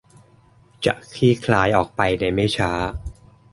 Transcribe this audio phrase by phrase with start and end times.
[0.85, 2.71] จะคลี่คลายออกไปในไม่ช้า